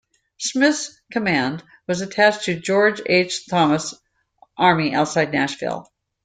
Smith's 0.39 0.99
command 1.11 1.63
was 1.87 2.01
attached 2.01 2.45
to 2.45 2.59
George 2.59 3.03
H. 3.05 3.45
Thomas' 3.47 3.93
army 4.57 4.95
outside 4.95 5.31
Nashville. 5.31 5.91